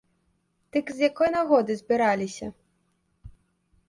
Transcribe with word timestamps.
Дык 0.77 0.85
з 0.95 1.03
якой 1.09 1.29
нагоды 1.37 1.71
збіраліся? 1.81 2.47